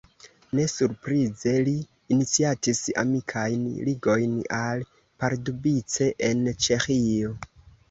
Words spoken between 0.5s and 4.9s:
Ne surprize li iniciatis amikajn ligojn al